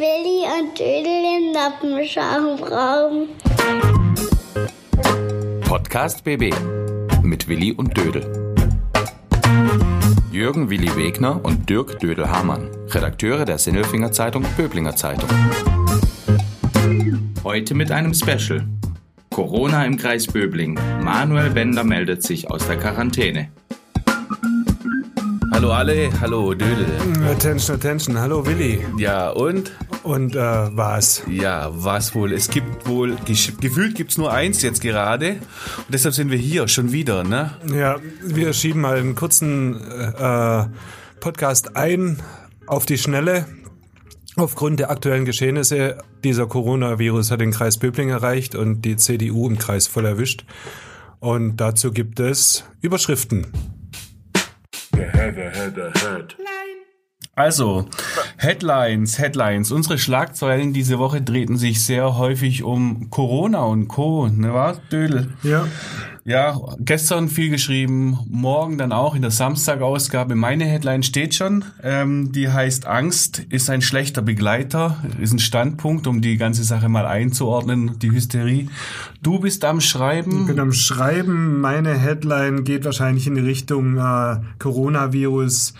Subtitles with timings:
[0.00, 3.28] Willi und Dödel im Lappenscharmraum.
[5.60, 6.54] Podcast BB
[7.22, 8.54] mit Willi und Dödel.
[10.32, 15.28] Jürgen Willi Wegner und Dirk Dödel-Hamann, Redakteure der Sinnelfinger Zeitung Böblinger Zeitung.
[17.44, 18.66] Heute mit einem Special.
[19.28, 20.78] Corona im Kreis Böbling.
[21.02, 23.50] Manuel Bender meldet sich aus der Quarantäne.
[25.52, 26.86] Hallo alle, hallo Dödel.
[27.30, 28.18] Attention, attention.
[28.18, 28.82] Hallo Willi.
[28.96, 29.70] Ja, und?
[30.02, 31.22] Und äh, was?
[31.28, 32.32] Ja, was wohl?
[32.32, 33.16] Es gibt wohl,
[33.60, 35.32] gefühlt gibt's nur eins jetzt gerade.
[35.32, 37.50] Und deshalb sind wir hier schon wieder, ne?
[37.72, 40.64] Ja, wir schieben mal einen kurzen äh,
[41.20, 42.18] Podcast ein
[42.66, 43.46] auf die Schnelle.
[44.36, 49.58] Aufgrund der aktuellen Geschehnisse, dieser Coronavirus hat den Kreis Böbling erreicht und die CDU im
[49.58, 50.44] Kreis voll erwischt.
[51.18, 53.48] Und dazu gibt es Überschriften.
[57.40, 57.86] Also,
[58.36, 59.72] Headlines, Headlines.
[59.72, 64.28] Unsere Schlagzeilen diese Woche drehten sich sehr häufig um Corona und Co.
[64.28, 65.32] Ne, was, Dödel?
[65.42, 65.66] Ja.
[66.26, 70.34] Ja, gestern viel geschrieben, morgen dann auch in der Samstagausgabe.
[70.34, 71.64] Meine Headline steht schon.
[71.82, 76.90] Ähm, die heißt Angst ist ein schlechter Begleiter, ist ein Standpunkt, um die ganze Sache
[76.90, 78.68] mal einzuordnen, die Hysterie.
[79.22, 80.42] Du bist am Schreiben.
[80.42, 81.58] Ich bin am Schreiben.
[81.62, 85.72] Meine Headline geht wahrscheinlich in die Richtung äh, Coronavirus.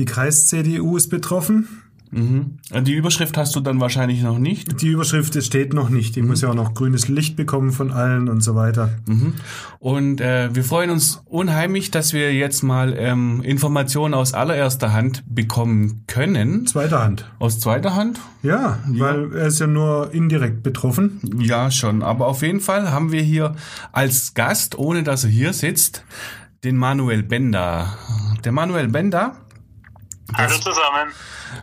[0.00, 1.68] Die Kreis-CDU ist betroffen.
[2.10, 2.56] Mhm.
[2.84, 4.80] Die Überschrift hast du dann wahrscheinlich noch nicht?
[4.80, 6.16] Die Überschrift steht noch nicht.
[6.16, 6.28] Die mhm.
[6.28, 8.88] muss ja auch noch grünes Licht bekommen von allen und so weiter.
[9.06, 9.34] Mhm.
[9.78, 15.22] Und äh, wir freuen uns unheimlich, dass wir jetzt mal ähm, Informationen aus allererster Hand
[15.28, 16.66] bekommen können.
[16.66, 17.30] Zweiter Hand.
[17.38, 18.20] Aus zweiter Hand?
[18.42, 21.20] Ja, ja, weil er ist ja nur indirekt betroffen.
[21.40, 22.02] Ja, schon.
[22.02, 23.54] Aber auf jeden Fall haben wir hier
[23.92, 26.06] als Gast, ohne dass er hier sitzt,
[26.64, 27.98] den Manuel Bender.
[28.44, 29.36] Der Manuel Bender
[30.34, 31.12] Hallo zusammen.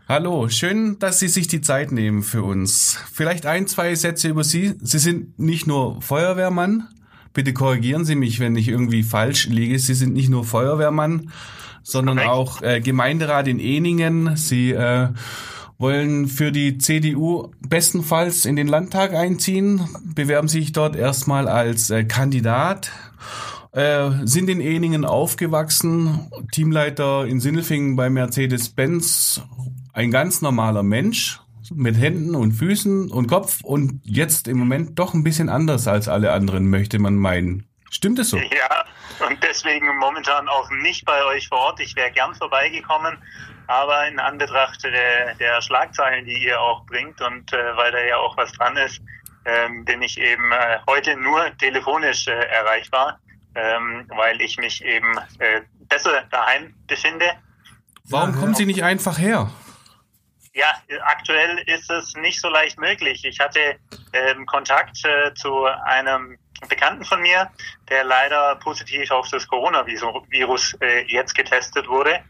[0.08, 3.00] Hallo, schön, dass Sie sich die Zeit nehmen für uns.
[3.14, 4.76] Vielleicht ein, zwei Sätze über Sie.
[4.82, 6.88] Sie sind nicht nur Feuerwehrmann.
[7.34, 9.80] Bitte korrigieren Sie mich, wenn ich irgendwie falsch liege.
[9.80, 11.32] Sie sind nicht nur Feuerwehrmann,
[11.83, 12.32] sondern Correct.
[12.32, 14.36] auch äh, Gemeinderat in Eningen.
[14.36, 15.10] Sie äh,
[15.77, 22.04] wollen für die CDU bestenfalls in den Landtag einziehen, bewerben sich dort erstmal als äh,
[22.04, 22.92] Kandidat
[23.77, 29.43] äh, sind in Eningen aufgewachsen, Teamleiter in Sindelfingen bei Mercedes-Benz,
[29.93, 31.39] ein ganz normaler Mensch
[31.76, 36.08] mit Händen und Füßen und Kopf und jetzt im Moment doch ein bisschen anders als
[36.08, 37.70] alle anderen, möchte man meinen.
[37.92, 38.38] Stimmt es so?
[38.38, 38.86] Ja,
[39.27, 41.80] und deswegen momentan auch nicht bei euch vor Ort.
[41.80, 43.15] Ich wäre gern vorbeigekommen,
[43.67, 48.17] aber in Anbetracht der, der Schlagzeilen, die ihr auch bringt und äh, weil da ja
[48.17, 49.02] auch was dran ist,
[49.45, 53.20] ähm, bin ich eben äh, heute nur telefonisch äh, erreichbar
[53.58, 57.26] ähm, weil ich mich eben äh, besser daheim befinde.
[58.06, 59.50] Warum kommen Sie nicht einfach her?
[60.54, 60.73] Ja,
[61.04, 63.26] aktuell ist es nicht so leicht möglich.
[63.26, 63.78] Ich hatte
[64.14, 66.38] ähm, Kontakt äh, zu einem
[66.70, 67.52] Bekannten von mir,
[67.90, 72.24] der leider positiv auf das Coronavirus äh, jetzt getestet wurde.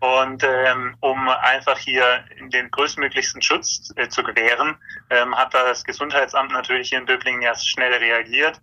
[0.00, 4.76] Und ähm, um einfach hier den größtmöglichsten Schutz äh, zu gewähren,
[5.10, 8.60] ähm, hat das Gesundheitsamt natürlich hier in Böblingen ja schnell reagiert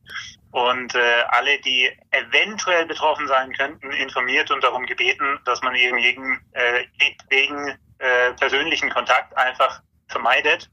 [0.51, 5.97] und äh, alle, die eventuell betroffen sein könnten, informiert und darum gebeten, dass man eben
[5.97, 6.85] jeden, äh,
[7.27, 10.69] wegen äh, persönlichen Kontakt einfach vermeidet.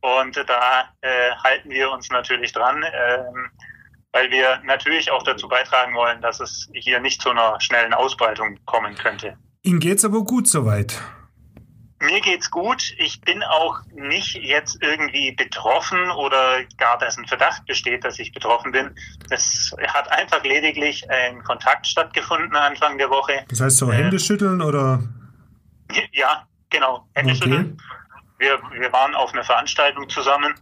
[0.00, 3.24] Und da äh, halten wir uns natürlich dran, äh,
[4.12, 8.64] weil wir natürlich auch dazu beitragen wollen, dass es hier nicht zu einer schnellen Ausbreitung
[8.64, 9.36] kommen könnte.
[9.66, 11.02] Ihnen geht's aber gut soweit.
[11.98, 12.94] Mir geht's gut.
[12.98, 18.32] Ich bin auch nicht jetzt irgendwie betroffen oder gar, dass ein Verdacht besteht, dass ich
[18.32, 18.94] betroffen bin.
[19.30, 23.44] Es hat einfach lediglich ein Kontakt stattgefunden Anfang der Woche.
[23.48, 25.02] Das heißt so äh, Hände schütteln oder?
[26.12, 27.08] Ja, genau.
[27.14, 27.42] Hände okay.
[27.42, 27.82] schütteln.
[28.38, 30.54] Wir, wir waren auf einer Veranstaltung zusammen.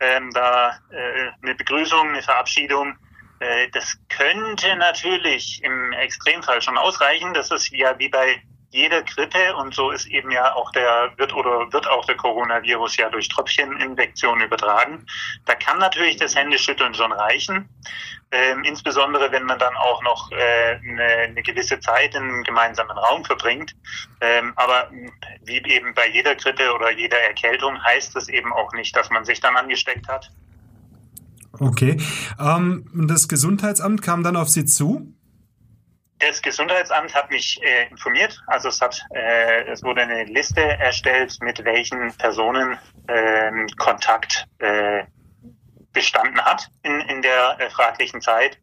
[0.00, 2.96] Ähm, da äh, eine Begrüßung, eine Verabschiedung.
[3.42, 7.34] Äh, das könnte natürlich im Extremfall schon ausreichen.
[7.34, 11.34] Das ist ja wie bei jeder Grippe und so ist eben ja auch der wird
[11.34, 15.04] oder wird auch der Coronavirus ja durch Tröpfcheninfektion übertragen.
[15.44, 17.68] Da kann natürlich das Händeschütteln schon reichen,
[18.30, 22.96] ähm, insbesondere wenn man dann auch noch äh, eine, eine gewisse Zeit in einem gemeinsamen
[22.96, 23.74] Raum verbringt.
[24.22, 24.90] Ähm, aber
[25.42, 29.26] wie eben bei jeder Grippe oder jeder Erkältung heißt das eben auch nicht, dass man
[29.26, 30.30] sich dann angesteckt hat.
[31.62, 31.96] Okay.
[32.40, 35.14] Ähm, das Gesundheitsamt kam dann auf Sie zu?
[36.18, 38.40] Das Gesundheitsamt hat mich äh, informiert.
[38.46, 44.46] Also es hat, äh, es wurde eine Liste erstellt, mit welchen Personen äh, Kontakt
[45.92, 48.58] bestanden hat in, in der äh, fraglichen Zeit,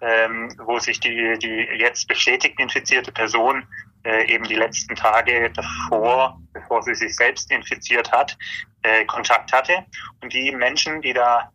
[0.00, 3.66] ähm, wo sich die, die jetzt bestätigt infizierte Person
[4.04, 8.36] äh, eben die letzten Tage davor, bevor sie sich selbst infiziert hat,
[8.82, 9.84] äh, Kontakt hatte.
[10.22, 11.50] Und die Menschen, die da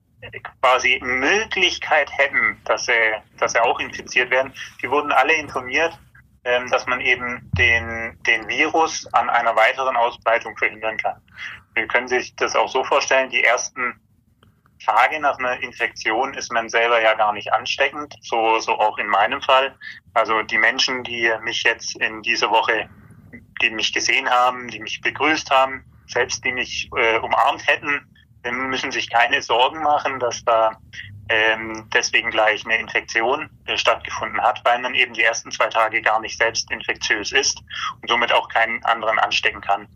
[0.61, 5.97] quasi Möglichkeit hätten, dass sie, dass sie auch infiziert werden, die wurden alle informiert,
[6.43, 11.21] ähm, dass man eben den, den Virus an einer weiteren Ausbreitung verhindern kann.
[11.73, 13.99] Wir können sich das auch so vorstellen, die ersten
[14.83, 19.07] Tage nach einer Infektion ist man selber ja gar nicht ansteckend, so, so auch in
[19.07, 19.75] meinem Fall.
[20.13, 22.89] Also die Menschen, die mich jetzt in dieser Woche,
[23.61, 28.14] die mich gesehen haben, die mich begrüßt haben, selbst die mich äh, umarmt hätten,
[28.51, 30.77] müssen sich keine Sorgen machen, dass da
[31.29, 36.01] ähm, deswegen gleich eine Infektion äh, stattgefunden hat, weil man eben die ersten zwei Tage
[36.01, 37.59] gar nicht selbst infektiös ist
[38.01, 39.87] und somit auch keinen anderen anstecken kann.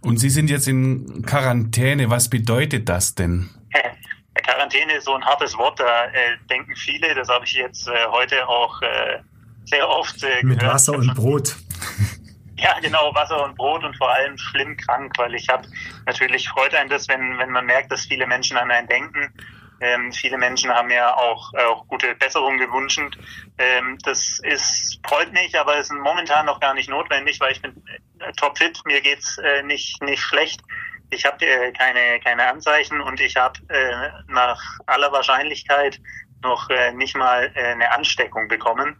[0.00, 2.10] Und Sie sind jetzt in Quarantäne.
[2.10, 3.50] Was bedeutet das denn?
[4.34, 8.06] Quarantäne ist so ein hartes Wort, da äh, denken viele, das habe ich jetzt äh,
[8.10, 9.18] heute auch äh,
[9.64, 11.56] sehr oft äh, Mit Wasser und Brot.
[12.58, 15.68] Ja, genau, Wasser und Brot und vor allem schlimm krank, weil ich habe
[16.06, 19.32] natürlich freut einen das, wenn, wenn man merkt, dass viele Menschen an einen denken.
[19.80, 23.16] Ähm, viele Menschen haben ja auch, äh, auch gute Besserung gewünscht.
[23.58, 27.80] Ähm, das ist freut mich, aber ist momentan noch gar nicht notwendig, weil ich bin
[28.18, 30.60] äh, topfit, mir geht's äh, nicht nicht schlecht.
[31.10, 36.00] Ich habe äh, keine keine Anzeichen und ich habe äh, nach aller Wahrscheinlichkeit
[36.42, 38.96] noch äh, nicht mal äh, eine Ansteckung bekommen.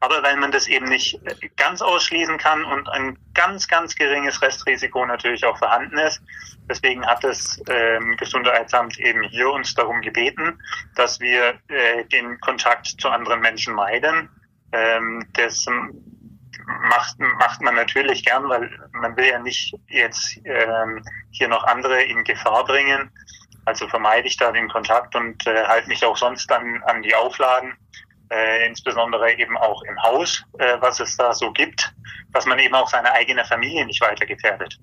[0.00, 1.20] Aber weil man das eben nicht
[1.56, 6.22] ganz ausschließen kann und ein ganz, ganz geringes Restrisiko natürlich auch vorhanden ist,
[6.68, 10.60] deswegen hat das ähm, Gesundheitsamt eben hier uns darum gebeten,
[10.94, 14.28] dass wir äh, den Kontakt zu anderen Menschen meiden.
[14.72, 15.66] Ähm, das
[16.82, 22.02] macht, macht man natürlich gern, weil man will ja nicht jetzt ähm, hier noch andere
[22.02, 23.10] in Gefahr bringen.
[23.64, 27.14] Also vermeide ich da den Kontakt und äh, halte mich auch sonst an, an die
[27.14, 27.76] Auflagen
[28.30, 31.92] äh, insbesondere eben auch im Haus, äh, was es da so gibt,
[32.32, 34.78] dass man eben auch seine eigene Familie nicht weiter gefährdet.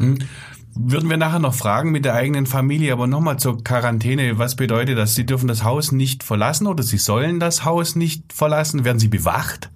[0.00, 0.18] Hm.
[0.80, 4.38] Würden wir nachher noch fragen mit der eigenen Familie, aber nochmal zur Quarantäne.
[4.38, 5.16] Was bedeutet das?
[5.16, 8.84] Sie dürfen das Haus nicht verlassen oder Sie sollen das Haus nicht verlassen?
[8.84, 9.70] Werden Sie bewacht?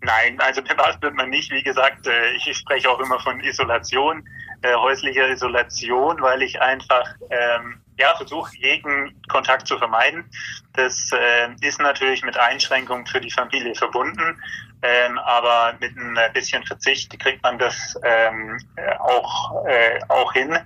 [0.00, 1.52] Nein, also bewacht wird man nicht.
[1.52, 4.24] Wie gesagt, äh, ich spreche auch immer von Isolation,
[4.62, 10.24] äh, häuslicher Isolation, weil ich einfach ähm, ja, versuche, jeden Kontakt zu vermeiden.
[10.72, 14.42] Das äh, ist natürlich mit Einschränkungen für die Familie verbunden,
[14.82, 18.58] ähm, aber mit ein bisschen Verzicht kriegt man das ähm,
[19.00, 20.58] auch, äh, auch hin.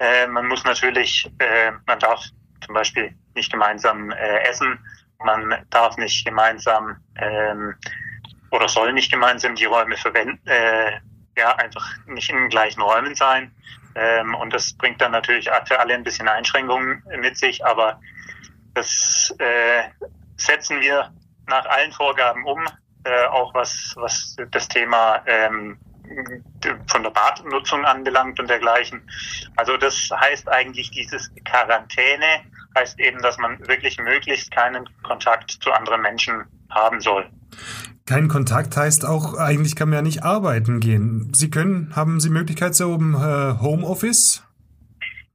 [0.00, 2.24] Äh, man muss natürlich, äh, man darf
[2.64, 4.78] zum Beispiel nicht gemeinsam äh, essen,
[5.24, 7.74] man darf nicht gemeinsam ähm,
[8.50, 10.98] oder soll nicht gemeinsam die Räume verwenden, äh,
[11.36, 13.54] ja, einfach nicht in den gleichen Räumen sein.
[13.94, 18.00] Ähm, und das bringt dann natürlich für alle ein bisschen Einschränkungen mit sich, aber
[18.74, 19.82] das äh,
[20.36, 21.12] setzen wir
[21.46, 22.64] nach allen Vorgaben um,
[23.04, 25.78] äh, auch was, was das Thema ähm,
[26.86, 29.08] von der Badnutzung anbelangt und dergleichen.
[29.56, 32.44] Also das heißt eigentlich dieses Quarantäne
[32.76, 37.28] heißt eben, dass man wirklich möglichst keinen Kontakt zu anderen Menschen haben soll.
[38.10, 41.32] Kein Kontakt heißt auch, eigentlich kann man ja nicht arbeiten gehen.
[41.32, 44.42] Sie können, haben Sie Möglichkeit so im äh, Homeoffice?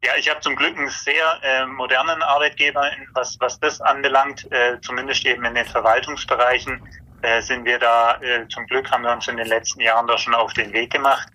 [0.03, 2.83] Ja, ich habe zum Glück einen sehr äh, modernen Arbeitgeber,
[3.13, 4.51] was, was das anbelangt.
[4.51, 6.85] Äh, zumindest eben in den Verwaltungsbereichen
[7.21, 10.17] äh, sind wir da, äh, zum Glück haben wir uns in den letzten Jahren da
[10.17, 11.29] schon auf den Weg gemacht,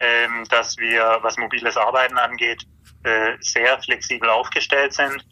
[0.00, 2.62] ähm, dass wir, was mobiles Arbeiten angeht,
[3.04, 5.24] äh, sehr flexibel aufgestellt sind.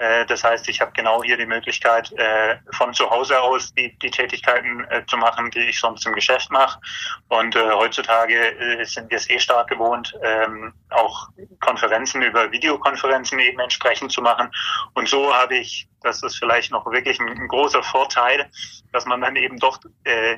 [0.00, 3.96] Äh, das heißt, ich habe genau hier die Möglichkeit, äh, von zu Hause aus die,
[3.98, 6.80] die Tätigkeiten äh, zu machen, die ich sonst im Geschäft mache.
[7.28, 11.28] Und heutzutage sind wir es eh stark gewohnt, ähm, auch
[11.60, 14.50] Konferenzen über Videokonferenzen eben entsprechend zu machen.
[14.94, 18.50] Und so habe ich, das ist vielleicht noch wirklich ein, großer Vorteil,
[18.92, 19.78] dass man dann eben doch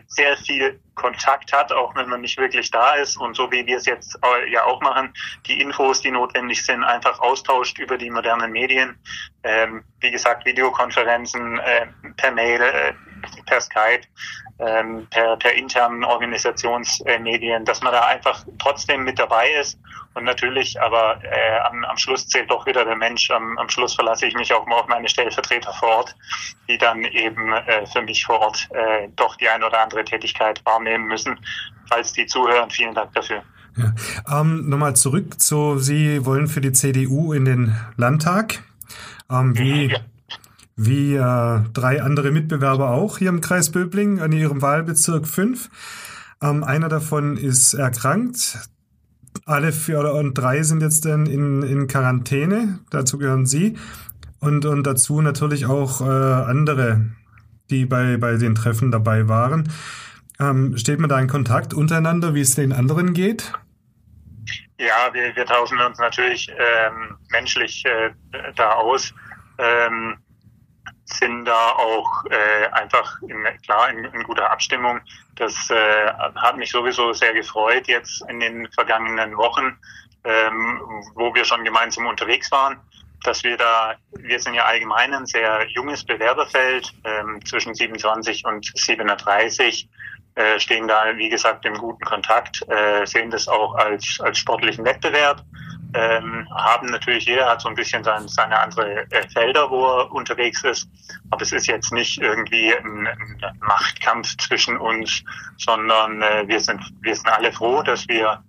[0.06, 3.16] sehr viel Kontakt hat, auch wenn man nicht wirklich da ist.
[3.16, 4.18] Und so wie wir es jetzt
[4.50, 5.12] ja auch machen,
[5.46, 8.98] die Infos, die notwendig sind, einfach austauscht über die modernen Medien.
[9.52, 12.92] Ähm, wie gesagt, Videokonferenzen äh, per Mail, äh,
[13.46, 14.02] per Skype,
[14.58, 19.78] ähm, per, per internen Organisationsmedien, dass man da einfach trotzdem mit dabei ist.
[20.14, 23.30] Und natürlich, aber äh, am, am Schluss zählt doch wieder der Mensch.
[23.30, 26.16] Am, am Schluss verlasse ich mich auch mal auf meine Stellvertreter vor Ort,
[26.68, 30.64] die dann eben äh, für mich vor Ort äh, doch die eine oder andere Tätigkeit
[30.64, 31.38] wahrnehmen müssen.
[31.88, 33.42] Falls die zuhören, vielen Dank dafür.
[33.76, 34.40] Ja.
[34.40, 38.62] Ähm, Nochmal zurück zu, Sie wollen für die CDU in den Landtag.
[39.32, 39.98] Ähm, wie, ja
[40.76, 45.70] wie äh, drei andere Mitbewerber auch hier im Kreis Böbling in ihrem Wahlbezirk 5.
[46.42, 48.58] Ähm, einer davon ist erkrankt.
[49.44, 51.26] Alle vier und drei sind jetzt in,
[51.62, 52.80] in Quarantäne.
[52.90, 53.76] Dazu gehören Sie.
[54.40, 57.06] Und, und dazu natürlich auch äh, andere,
[57.70, 59.68] die bei, bei den Treffen dabei waren.
[60.38, 63.52] Ähm, steht man da in Kontakt untereinander, wie es den anderen geht?
[64.78, 68.10] Ja, wir, wir tauschen uns natürlich ähm, menschlich äh,
[68.56, 69.12] da aus.
[69.58, 70.18] Ähm,
[71.04, 75.00] sind da auch äh, einfach in, klar in, in guter Abstimmung.
[75.36, 79.78] Das äh, hat mich sowieso sehr gefreut jetzt in den vergangenen Wochen,
[80.24, 80.80] ähm,
[81.14, 82.80] wo wir schon gemeinsam unterwegs waren,
[83.24, 88.70] dass wir da, wir sind ja allgemein ein sehr junges Bewerberfeld, ähm, zwischen 27 und
[88.74, 89.88] 37,
[90.34, 94.84] äh, stehen da, wie gesagt, im guten Kontakt, äh, sehen das auch als, als sportlichen
[94.84, 95.44] Wettbewerb
[95.94, 100.12] ähm, haben natürlich jeder hat so ein bisschen sein, seine andere äh, Felder, wo er
[100.12, 100.88] unterwegs ist.
[101.30, 105.22] Aber es ist jetzt nicht irgendwie ein, ein Machtkampf zwischen uns,
[105.58, 108.42] sondern äh, wir sind wir sind alle froh, dass wir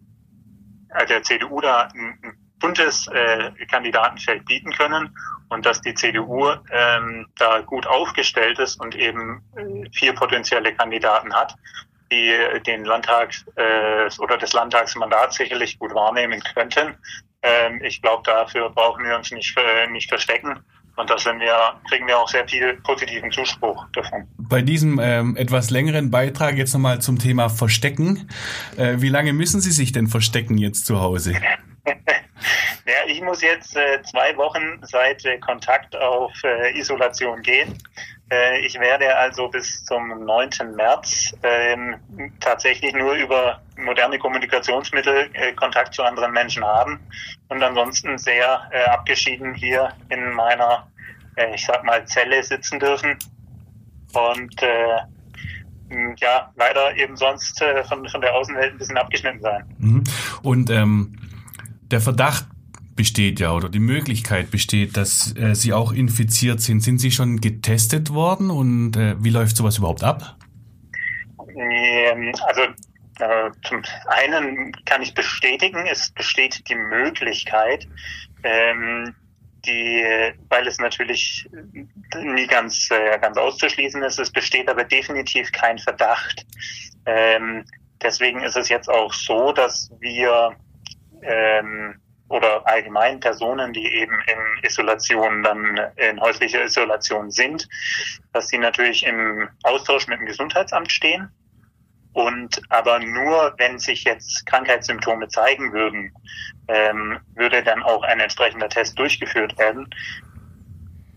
[0.90, 5.15] äh, der CDU da ein, buntes äh, Kandidatenfeld bieten können
[5.50, 11.34] und dass die CDU ähm, da gut aufgestellt ist und eben äh, vier potenzielle Kandidaten
[11.34, 11.55] hat,
[12.12, 12.34] die
[12.65, 16.96] den Landtag äh, oder das Landtagsmandat sicherlich gut wahrnehmen könnten.
[17.41, 20.63] Ähm, ich glaube, dafür brauchen wir uns nicht, äh, nicht verstecken.
[20.96, 21.15] Und da
[21.89, 24.27] kriegen wir auch sehr viel positiven Zuspruch davon.
[24.38, 28.29] Bei diesem ähm, etwas längeren Beitrag jetzt nochmal zum Thema Verstecken.
[28.77, 31.34] Äh, wie lange müssen Sie sich denn verstecken jetzt zu Hause?
[31.86, 37.78] ja, ich muss jetzt äh, zwei Wochen seit äh, Kontakt auf äh, Isolation gehen.
[38.32, 40.50] Äh, ich werde also bis zum 9.
[40.75, 41.96] März ähm,
[42.40, 47.00] tatsächlich nur über moderne Kommunikationsmittel äh, Kontakt zu anderen Menschen haben
[47.50, 50.88] und ansonsten sehr äh, abgeschieden hier in meiner,
[51.54, 53.18] ich sag mal, Zelle sitzen dürfen.
[54.13, 54.62] Und
[56.20, 59.75] ja, leider eben sonst von, von der Außenwelt ein bisschen abgeschnitten sein.
[59.80, 60.04] Mhm.
[60.44, 61.23] Und ähm,
[61.92, 62.46] der Verdacht
[62.96, 66.82] besteht ja oder die Möglichkeit besteht, dass äh, Sie auch infiziert sind.
[66.82, 70.38] Sind Sie schon getestet worden und äh, wie läuft sowas überhaupt ab?
[71.56, 72.62] Ähm, also
[73.20, 77.88] äh, zum einen kann ich bestätigen, es besteht die Möglichkeit,
[78.44, 79.16] ähm,
[79.66, 80.04] die,
[80.50, 81.48] weil es natürlich
[82.22, 86.46] nie ganz, äh, ganz auszuschließen ist, es besteht aber definitiv kein Verdacht.
[87.06, 87.63] Ähm,
[88.02, 90.56] deswegen ist es jetzt auch so, dass wir
[91.24, 91.96] ähm,
[92.30, 97.68] oder allgemein Personen, die eben in Isolation dann in häuslicher Isolation sind,
[98.32, 101.30] dass sie natürlich im Austausch mit dem Gesundheitsamt stehen.
[102.13, 106.12] Und aber nur, wenn sich jetzt Krankheitssymptome zeigen würden,
[106.68, 109.88] ähm, würde dann auch ein entsprechender Test durchgeführt werden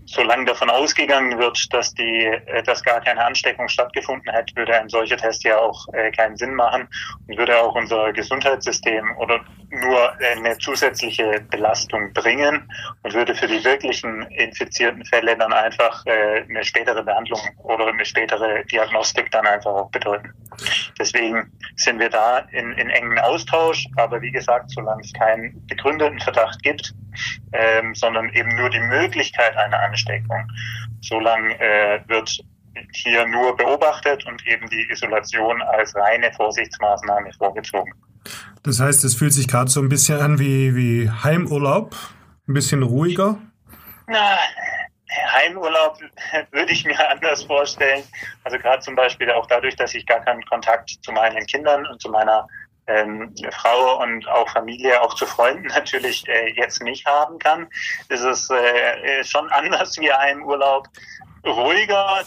[0.06, 4.88] solange davon ausgegangen wird, dass die, äh, dass gar keine Ansteckung stattgefunden hätte, würde ein
[4.88, 6.88] solcher Test ja auch äh, keinen Sinn machen
[7.28, 12.70] und würde auch unser Gesundheitssystem oder nur eine zusätzliche Belastung bringen
[13.02, 18.04] und würde für die wirklichen infizierten Fälle dann einfach äh, eine spätere Behandlung oder eine
[18.04, 20.32] spätere Diagnostik dann einfach auch bedeuten.
[20.98, 26.20] Deswegen sind wir da in, in engen Austausch, aber wie gesagt, solange es keinen begründeten
[26.20, 26.94] Verdacht gibt,
[27.52, 30.46] ähm, sondern eben nur die Möglichkeit einer Ansteckung.
[31.00, 32.40] Solange äh, wird
[32.92, 37.92] hier nur beobachtet und eben die Isolation als reine Vorsichtsmaßnahme vorgezogen.
[38.62, 41.94] Das heißt, es fühlt sich gerade so ein bisschen an wie, wie Heimurlaub,
[42.48, 43.38] ein bisschen ruhiger.
[44.08, 44.36] Na,
[45.32, 45.98] Heimurlaub
[46.50, 48.02] würde ich mir anders vorstellen.
[48.44, 52.00] Also gerade zum Beispiel auch dadurch, dass ich gar keinen Kontakt zu meinen Kindern und
[52.00, 52.46] zu meiner
[52.86, 57.68] ähm, Frau und auch Familie, auch zu Freunden natürlich äh, jetzt nicht haben kann,
[58.08, 60.88] ist es äh, schon anders wie ein Urlaub.
[61.44, 62.22] Ruhiger,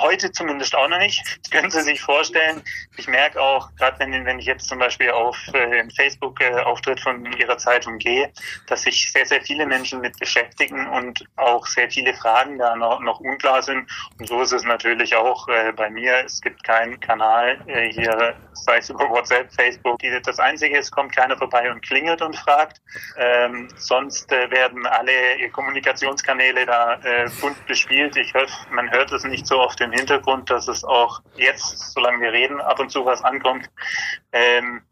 [0.00, 1.22] heute zumindest auch noch nicht.
[1.42, 2.62] Das können Sie sich vorstellen.
[2.96, 7.32] Ich merke auch, gerade wenn, wenn ich jetzt zum Beispiel auf äh, Facebook-Auftritt äh, von
[7.32, 8.32] Ihrer Zeitung gehe,
[8.66, 13.00] dass sich sehr, sehr viele Menschen mit beschäftigen und auch sehr viele Fragen da noch,
[13.00, 13.90] noch unklar sind.
[14.18, 16.24] Und so ist es natürlich auch äh, bei mir.
[16.24, 19.98] Es gibt keinen Kanal äh, hier, sei es über WhatsApp, Facebook.
[20.24, 22.80] Das Einzige ist, kommt keiner vorbei und klingelt und fragt.
[23.16, 28.16] Ähm, sonst äh, werden alle Kommunikationskanäle da äh, bunt bespielt.
[28.16, 31.92] Ich hoffe, man hört es nicht so so auf dem Hintergrund, dass es auch jetzt,
[31.92, 33.70] solange wir reden, ab und zu was ankommt.
[34.32, 34.82] Ähm,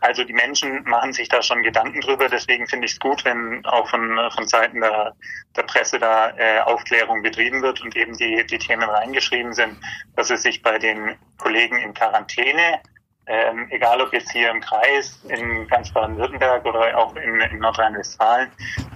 [0.00, 2.28] also die Menschen machen sich da schon Gedanken drüber.
[2.28, 5.14] Deswegen finde ich es gut, wenn auch von, von Seiten der,
[5.56, 9.76] der Presse da äh, Aufklärung betrieben wird und eben die, die Themen reingeschrieben sind,
[10.16, 12.80] dass es sich bei den Kollegen in Quarantäne,
[13.26, 18.48] ähm, egal ob jetzt hier im Kreis, in ganz Baden-Württemberg oder auch in, in Nordrhein-Westfalen,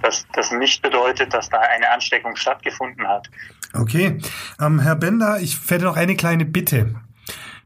[0.02, 3.28] dass das nicht bedeutet, dass da eine Ansteckung stattgefunden hat.
[3.75, 4.18] Okay.
[4.61, 6.94] Ähm, Herr Bender, ich hätte noch eine kleine Bitte,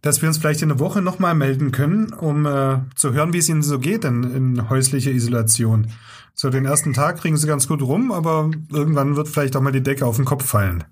[0.03, 3.39] dass wir uns vielleicht in der Woche nochmal melden können, um äh, zu hören, wie
[3.39, 5.89] es Ihnen so geht in, in häuslicher Isolation.
[6.35, 9.73] So, den ersten Tag kriegen Sie ganz gut rum, aber irgendwann wird vielleicht auch mal
[9.73, 10.85] die Decke auf den Kopf fallen.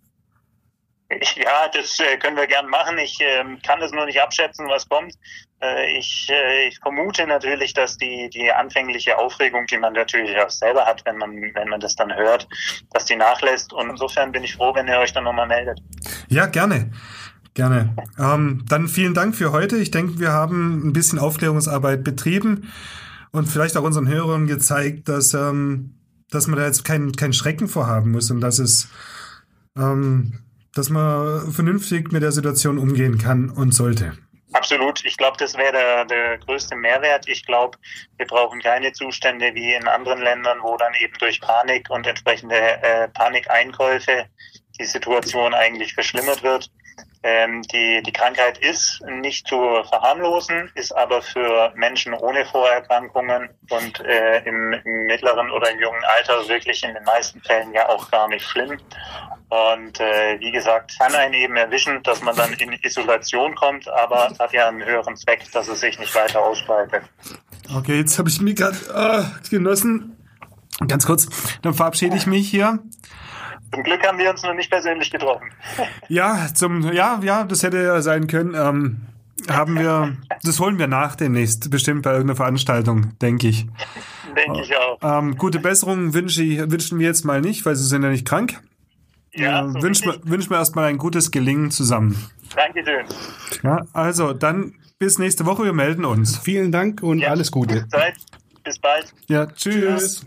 [1.37, 2.99] Ja, das äh, können wir gern machen.
[2.99, 5.15] Ich ähm, kann es nur nicht abschätzen, was kommt.
[5.61, 10.51] Äh, ich, äh, ich vermute natürlich, dass die, die anfängliche Aufregung, die man natürlich auch
[10.51, 12.49] selber hat, wenn man, wenn man das dann hört,
[12.93, 13.73] dass die nachlässt.
[13.73, 15.81] Und insofern bin ich froh, wenn ihr euch dann nochmal meldet.
[16.29, 16.91] Ja, gerne.
[17.55, 17.97] Gerne.
[18.19, 19.77] Ähm, dann vielen Dank für heute.
[19.77, 22.73] Ich denke, wir haben ein bisschen Aufklärungsarbeit betrieben
[23.33, 25.97] und vielleicht auch unseren Hörern gezeigt, dass, ähm,
[26.31, 28.89] dass man da jetzt keinen kein Schrecken vorhaben muss und dass es
[29.77, 30.39] ähm,
[30.75, 34.13] dass man vernünftig mit der Situation umgehen kann und sollte.
[34.53, 35.05] Absolut.
[35.05, 37.29] Ich glaube, das wäre der, der größte Mehrwert.
[37.29, 37.79] Ich glaube,
[38.17, 42.57] wir brauchen keine Zustände wie in anderen Ländern, wo dann eben durch Panik und entsprechende
[42.57, 44.27] äh, Panikeinkäufe
[44.79, 46.71] die Situation eigentlich verschlimmert wird.
[47.23, 49.57] Ähm, die, die Krankheit ist nicht zu
[49.89, 56.03] verharmlosen, ist aber für Menschen ohne Vorerkrankungen und äh, im, im mittleren oder im jungen
[56.17, 58.79] Alter wirklich in den meisten Fällen ja auch gar nicht schlimm.
[59.51, 64.33] Und äh, wie gesagt, kann einen eben erwischen, dass man dann in Isolation kommt, aber
[64.39, 67.03] hat ja einen höheren Zweck, dass es sich nicht weiter ausbreitet.
[67.77, 70.17] Okay, jetzt habe ich mich gerade äh, genossen.
[70.89, 71.29] Ganz kurz,
[71.61, 72.79] dann verabschiede ich mich hier.
[73.73, 75.49] Zum Glück haben wir uns noch nicht persönlich getroffen.
[76.09, 78.55] Ja, zum, ja, ja, das hätte ja sein können.
[78.55, 79.01] Ähm,
[79.49, 83.67] haben wir, das holen wir nach demnächst, bestimmt bei irgendeiner Veranstaltung, denke ich.
[84.37, 84.99] Denke ich auch.
[85.03, 88.27] Ähm, gute Besserung wünsche ich, wünschen wir jetzt mal nicht, weil Sie sind ja nicht
[88.27, 88.61] krank.
[89.33, 90.31] Ja, äh, so wünschen wir, richtig.
[90.31, 92.17] wünschen wir erstmal ein gutes Gelingen zusammen.
[92.55, 93.07] Dankeschön.
[93.63, 96.37] Ja, also dann bis nächste Woche, wir melden uns.
[96.39, 97.31] Vielen Dank und Ja.
[97.31, 97.87] alles Gute.
[98.65, 99.15] Bis bald.
[99.29, 100.27] Ja, tschüss.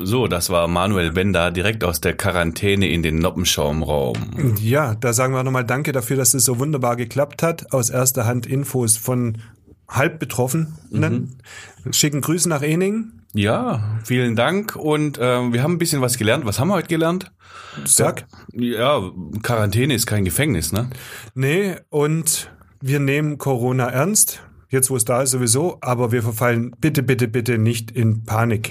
[0.00, 4.54] So, das war Manuel Bender direkt aus der Quarantäne in den Noppenschaumraum.
[4.60, 7.72] Ja, da sagen wir nochmal Danke dafür, dass es so wunderbar geklappt hat.
[7.72, 9.38] Aus erster Hand Infos von
[9.88, 11.40] halb Betroffenen.
[11.90, 13.12] Schicken Grüße nach Ening.
[13.34, 16.46] Ja, vielen Dank und ähm, wir haben ein bisschen was gelernt.
[16.46, 17.32] Was haben wir heute gelernt?
[17.84, 18.26] Sag.
[18.52, 19.02] Ja,
[19.42, 20.88] Quarantäne ist kein Gefängnis, ne?
[21.34, 22.50] Nee, und
[22.80, 24.42] wir nehmen Corona ernst.
[24.70, 25.78] Jetzt, wo es da ist, sowieso.
[25.80, 28.70] Aber wir verfallen bitte, bitte, bitte nicht in Panik.